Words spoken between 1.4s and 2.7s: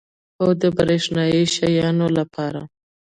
شیانو لپاره